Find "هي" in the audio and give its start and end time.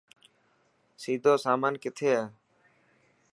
2.13-2.21